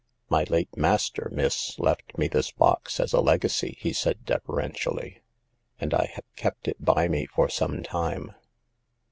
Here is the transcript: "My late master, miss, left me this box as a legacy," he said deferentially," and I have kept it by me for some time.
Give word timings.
"My 0.31 0.45
late 0.45 0.75
master, 0.75 1.29
miss, 1.31 1.77
left 1.77 2.17
me 2.17 2.27
this 2.27 2.51
box 2.51 2.99
as 2.99 3.13
a 3.13 3.21
legacy," 3.21 3.77
he 3.79 3.93
said 3.93 4.25
deferentially," 4.25 5.21
and 5.79 5.93
I 5.93 6.09
have 6.15 6.25
kept 6.35 6.67
it 6.67 6.83
by 6.83 7.07
me 7.07 7.27
for 7.27 7.47
some 7.47 7.83
time. 7.83 8.33